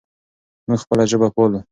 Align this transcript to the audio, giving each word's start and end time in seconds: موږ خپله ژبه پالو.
موږ 0.67 0.79
خپله 0.83 1.03
ژبه 1.11 1.27
پالو. 1.35 1.59